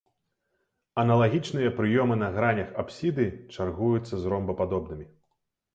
[1.03, 5.05] Аналагічныя праёмы на гранях апсіды чаргуюцца з ромбападобнымі.